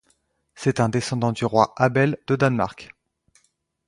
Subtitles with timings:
[0.55, 2.89] C'est un descendant du roi Abel de Danemark.